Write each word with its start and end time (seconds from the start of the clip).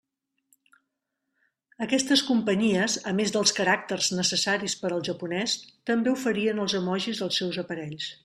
Aquestes 1.85 2.23
companyies, 2.29 2.95
a 3.11 3.13
més 3.19 3.33
dels 3.35 3.53
caràcters 3.59 4.09
necessaris 4.21 4.77
per 4.85 4.93
al 4.97 5.05
japonès, 5.11 5.57
també 5.91 6.15
oferien 6.17 6.65
els 6.67 6.79
emojis 6.83 7.21
als 7.27 7.41
seus 7.43 7.61
aparells. 7.67 8.11